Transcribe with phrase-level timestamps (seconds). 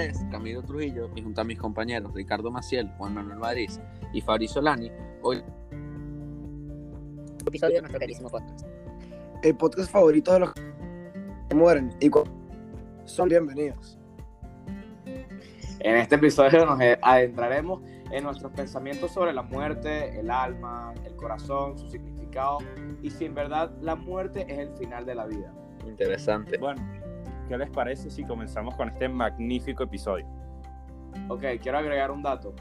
[0.00, 3.70] nombre es Camilo Trujillo y junto a mis compañeros Ricardo Maciel, Juan Manuel Madrid
[4.12, 4.90] y Fabri Solani,
[5.22, 5.42] hoy
[7.46, 8.66] episodio de nuestro queridísimo podcast.
[9.42, 12.10] El podcast favorito de los que mueren y
[13.04, 13.98] son bienvenidos.
[15.80, 21.78] En este episodio nos adentraremos en nuestros pensamientos sobre la muerte, el alma, el corazón,
[21.78, 22.58] su significado
[23.02, 25.52] y si en verdad la muerte es el final de la vida.
[25.86, 26.58] interesante.
[26.58, 26.82] Bueno,
[27.50, 30.24] ¿qué les parece si comenzamos con este magnífico episodio?
[31.28, 32.54] Ok, quiero agregar un dato.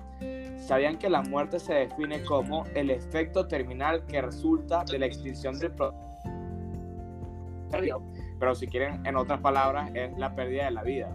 [0.57, 5.59] ¿Sabían que la muerte se define como el efecto terminal que resulta de la extinción
[5.59, 5.93] del pro-
[8.39, 11.07] Pero si quieren, en otras palabras, es la pérdida de la vida.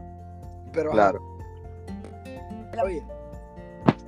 [0.72, 1.20] Pero Claro.
[2.75, 3.05] la vida.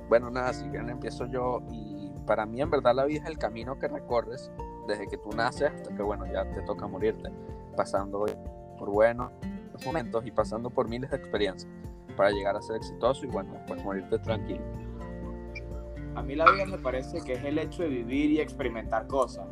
[0.07, 3.37] Bueno, nada, si quieren empiezo yo y para mí en verdad la vida es el
[3.37, 4.49] camino que recorres
[4.87, 7.29] desde que tú naces hasta que bueno, ya te toca morirte,
[7.75, 8.25] pasando
[8.77, 8.89] por
[9.85, 11.71] momentos y pasando por miles de experiencias
[12.15, 14.61] para llegar a ser exitoso y bueno, después morirte tranquilo.
[16.15, 19.45] A mí la vida me parece que es el hecho de vivir y experimentar cosas.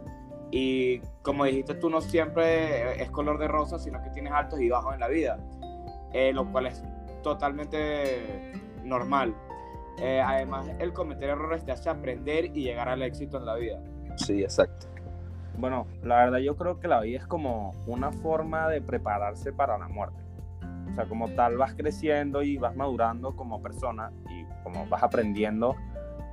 [0.51, 4.69] Y como dijiste tú, no siempre es color de rosa, sino que tienes altos y
[4.69, 5.39] bajos en la vida,
[6.13, 6.83] eh, lo cual es
[7.21, 9.35] totalmente normal.
[9.99, 13.79] Eh, además, el cometer errores te hace aprender y llegar al éxito en la vida.
[14.17, 14.87] Sí, exacto.
[15.57, 19.77] Bueno, la verdad yo creo que la vida es como una forma de prepararse para
[19.77, 20.19] la muerte.
[20.91, 25.75] O sea, como tal vas creciendo y vas madurando como persona y como vas aprendiendo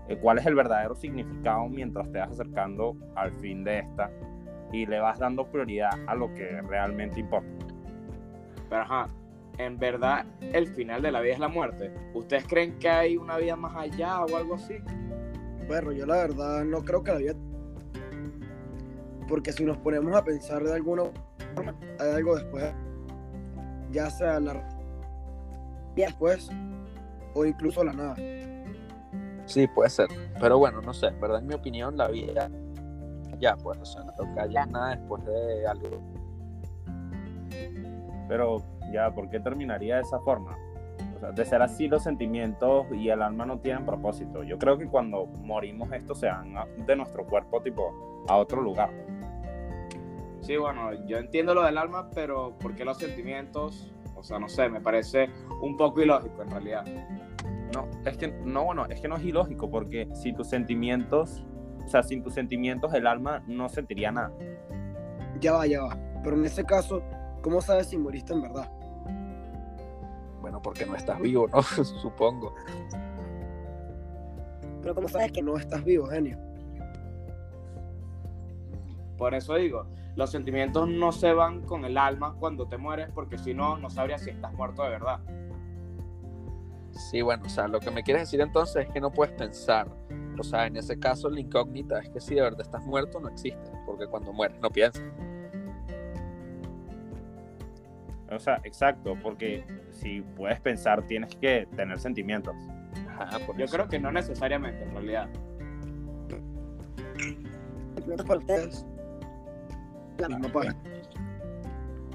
[0.09, 4.11] eh, cuál es el verdadero significado mientras te vas acercando al fin de esta
[4.73, 7.67] y le vas dando prioridad a lo que realmente importa.
[8.69, 9.09] Pero ajá,
[9.59, 11.93] en verdad, el final de la vida es la muerte.
[12.15, 14.77] ¿Ustedes creen que hay una vida más allá o algo así?
[15.69, 17.35] Pero yo la verdad no creo que la vida...
[19.33, 21.05] Porque si nos ponemos a pensar de alguna
[21.55, 22.71] forma, hay algo después.
[23.91, 26.51] Ya sea la vida después
[27.33, 28.15] o incluso la nada.
[29.47, 30.09] Sí, puede ser.
[30.39, 32.51] Pero bueno, no sé, en verdad en mi opinión la vida
[33.41, 36.03] ya pues, o sea, no que haya nada después de algo.
[38.29, 38.59] Pero
[38.93, 40.59] ya, ¿por qué terminaría de esa forma?
[41.17, 44.43] O sea, de ser así los sentimientos y el alma no tienen propósito.
[44.43, 46.53] Yo creo que cuando morimos estos se van
[46.87, 48.91] de nuestro cuerpo tipo a otro lugar.
[50.43, 53.93] Sí, bueno, yo entiendo lo del alma, pero ¿por qué los sentimientos?
[54.17, 55.31] O sea, no sé, me parece
[55.61, 56.85] un poco ilógico en realidad.
[57.73, 61.45] No, es que no, bueno, es que no es ilógico porque si tus sentimientos,
[61.85, 64.33] o sea, sin tus sentimientos el alma no sentiría nada.
[65.41, 65.97] Ya va, ya va.
[66.25, 67.03] Pero en ese caso,
[67.41, 68.71] ¿cómo sabes si moriste en verdad?
[70.41, 71.63] Bueno, porque no estás vivo, ¿no?
[71.63, 72.55] Supongo.
[74.83, 76.37] Pero ¿Cómo ¿cómo sabes sabes que no estás vivo, genio?
[79.17, 83.39] Por eso digo, los sentimientos no se van con el alma cuando te mueres, porque
[83.39, 85.21] si no, no sabrías si estás muerto de verdad.
[87.11, 89.89] Sí, bueno, o sea, lo que me quieres decir entonces es que no puedes pensar.
[90.39, 93.29] O sea, en ese caso la incógnita es que si de verdad estás muerto no
[93.29, 95.03] existe, porque cuando mueres no piensas.
[98.31, 102.55] O sea, exacto, porque si puedes pensar tienes que tener sentimientos.
[103.09, 103.75] Ajá, por Yo eso.
[103.75, 105.29] creo que no necesariamente, en realidad.
[110.17, 110.39] Página.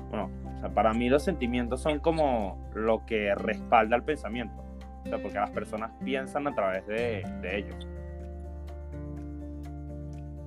[0.09, 4.63] Bueno, o sea, para mí los sentimientos son como lo que respalda el pensamiento.
[5.05, 7.87] O sea, porque las personas piensan a través de, de ellos.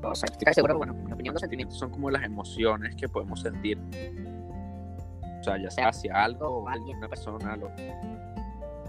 [0.02, 2.22] O sea, estoy casi seguro, bueno, en mi opinión, los sentimientos Sentimientos son como las
[2.22, 3.78] emociones que podemos sentir.
[5.40, 7.68] O sea, ya sea hacia algo o alguien, una persona, lo-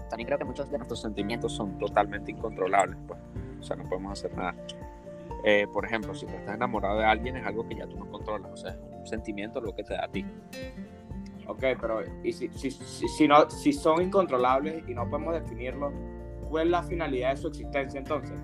[0.08, 3.18] también creo que muchos de nuestros sentimientos son totalmente incontrolables, pues.
[3.60, 4.54] O sea, no podemos hacer nada.
[5.44, 8.08] Eh, por ejemplo, si tú estás enamorado de alguien es algo que ya tú no
[8.10, 10.24] controlas, o sea, es un sentimiento lo que te da a ti.
[11.48, 15.92] Ok, pero ¿y si, si, si, si no, si son incontrolables y no podemos definirlos,
[16.48, 18.38] ¿cuál es la finalidad de su existencia entonces?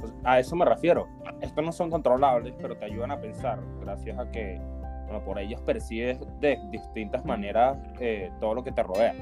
[0.00, 1.06] Pues, a eso me refiero.
[1.40, 4.60] Estos no son controlables, pero te ayudan a pensar, gracias a que,
[5.04, 9.14] bueno, por ellos percibes de distintas maneras eh, todo lo que te rodea.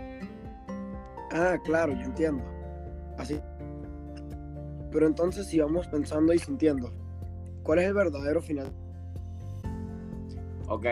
[1.32, 2.44] Ah, claro, yo entiendo.
[3.19, 3.41] Así.
[4.91, 6.93] Pero entonces, si vamos pensando y sintiendo,
[7.62, 8.73] ¿cuál es el verdadero final?
[10.69, 10.87] Ok,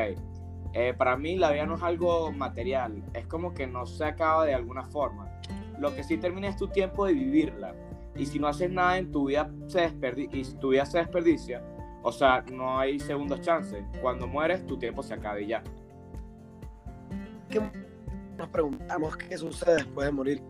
[0.73, 4.44] eh, para mí la vida no es algo material, es como que no se acaba
[4.44, 5.29] de alguna forma.
[5.79, 7.75] Lo que sí termina es tu tiempo de vivirla.
[8.17, 9.93] Y si no haces nada en tu vida se
[10.32, 11.62] y si tu vida se desperdicia,
[12.02, 13.85] o sea, no hay segundos chances.
[14.00, 15.62] Cuando mueres, tu tiempo se acaba y ya.
[17.49, 17.61] ¿Qué
[18.37, 20.43] nos preguntamos qué sucede después de morir?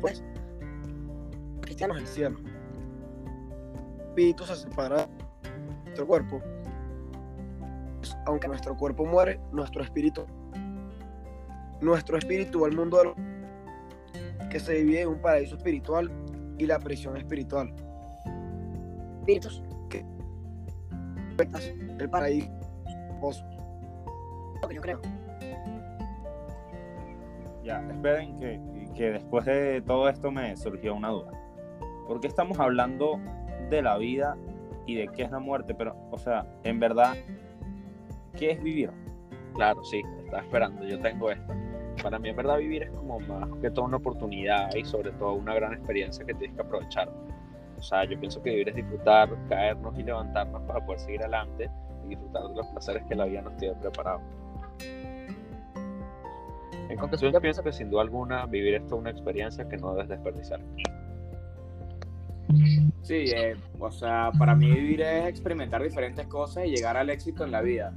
[0.00, 0.24] Pues,
[1.80, 2.38] cristianos el cielo.
[3.98, 6.42] El espíritu se separa de nuestro cuerpo.
[8.26, 10.26] Aunque nuestro cuerpo muere, nuestro espíritu
[11.80, 13.14] nuestro espíritu, el mundo de los
[14.50, 16.10] que se divide en un paraíso espiritual
[16.58, 17.72] y la prisión espiritual.
[19.20, 19.62] Espíritus.
[21.98, 22.50] El paraíso.
[24.60, 25.00] Lo que yo creo.
[27.64, 28.60] Ya, esperen que,
[28.94, 31.49] que después de todo esto me surgió una duda.
[32.10, 33.20] ¿Por qué estamos hablando
[33.70, 34.36] de la vida
[34.84, 35.76] y de qué es la muerte?
[35.76, 37.14] Pero, o sea, en verdad,
[38.36, 38.90] ¿qué es vivir?
[39.54, 41.54] Claro, sí, estaba esperando, yo tengo esto.
[42.02, 45.34] Para mí, en verdad, vivir es como más que toda una oportunidad y sobre todo
[45.34, 47.08] una gran experiencia que tienes que aprovechar.
[47.78, 51.70] O sea, yo pienso que vivir es disfrutar, caernos y levantarnos para poder seguir adelante
[52.06, 54.20] y disfrutar de los placeres que la vida nos tiene preparado.
[56.88, 59.92] En conclusión, yo pienso que sin duda alguna vivir esto es una experiencia que no
[59.92, 60.58] debes desperdiciar.
[63.02, 67.44] Sí, eh, o sea, para mí vivir es experimentar diferentes cosas y llegar al éxito
[67.44, 67.94] en la vida.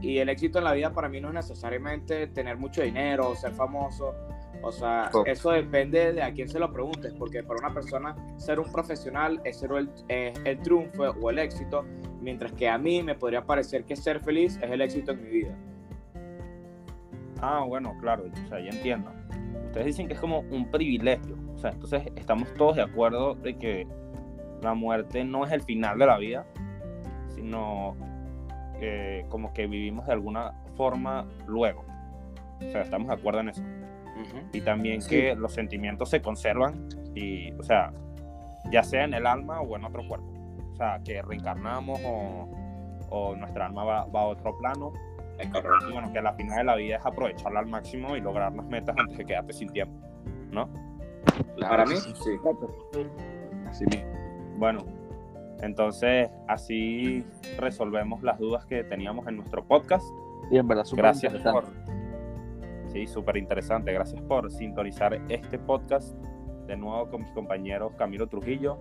[0.00, 3.34] Y el éxito en la vida para mí no es necesariamente tener mucho dinero o
[3.34, 4.14] ser famoso.
[4.62, 5.24] O sea, Oh.
[5.26, 9.40] eso depende de a quién se lo preguntes, porque para una persona ser un profesional
[9.44, 11.84] es ser el, es el triunfo o el éxito,
[12.20, 15.30] mientras que a mí me podría parecer que ser feliz es el éxito en mi
[15.30, 15.56] vida.
[17.40, 19.12] Ah, bueno, claro, o sea, ya entiendo.
[19.76, 21.36] Ustedes dicen que es como un privilegio.
[21.54, 23.86] O sea, entonces estamos todos de acuerdo de que
[24.62, 26.46] la muerte no es el final de la vida,
[27.34, 27.94] sino
[28.80, 31.84] que como que vivimos de alguna forma luego.
[32.66, 33.62] O sea, estamos de acuerdo en eso.
[34.54, 35.10] Y también Sí.
[35.10, 37.92] que los sentimientos se conservan y, o sea,
[38.72, 40.32] ya sea en el alma o en otro cuerpo.
[40.72, 42.48] O sea, que reencarnamos o,
[43.10, 44.94] o nuestra alma va, va a otro plano.
[45.38, 45.88] Es correcto.
[45.88, 48.66] Y bueno, que la final de la vida es aprovecharla al máximo y lograr las
[48.66, 49.94] metas antes de quedarte sin tiempo,
[50.50, 50.68] ¿no?
[51.60, 52.30] Para mí, sí, sí.
[53.68, 54.10] Así mismo.
[54.58, 54.84] Bueno,
[55.60, 57.24] entonces así
[57.58, 60.04] resolvemos las dudas que teníamos en nuestro podcast.
[60.50, 61.64] Y en verdad, súper Gracias por...
[61.64, 62.92] interesante.
[62.92, 63.92] Sí, súper interesante.
[63.92, 66.16] Gracias por sintonizar este podcast
[66.66, 68.78] de nuevo con mis compañeros Camilo Trujillo,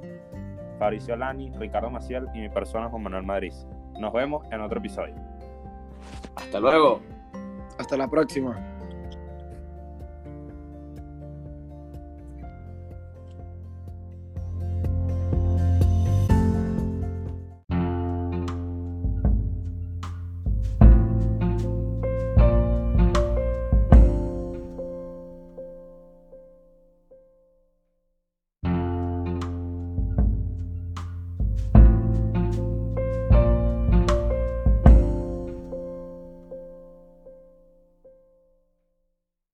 [0.80, 3.54] Fabricio Lani, Ricardo Maciel y mi persona Juan Manuel Madrid.
[4.00, 5.16] Nos vemos en otro episodio.
[6.36, 7.02] Hasta luego.
[7.78, 8.75] Hasta la próxima.